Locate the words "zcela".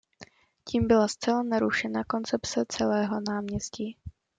1.07-1.43